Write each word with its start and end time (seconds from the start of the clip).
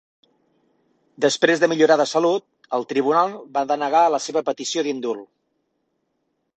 Després 1.25 1.61
de 1.63 1.69
millorar 1.73 1.99
de 2.01 2.07
salut, 2.13 2.45
el 2.79 2.87
tribunal 2.95 3.37
va 3.61 3.67
denegar 3.75 4.05
la 4.17 4.23
seva 4.29 4.47
petició 4.53 4.89
d'indult. 4.91 5.31